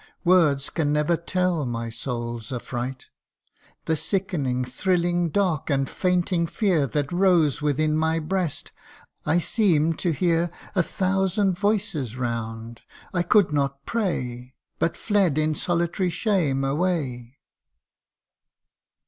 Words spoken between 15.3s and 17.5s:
in solitary shame away.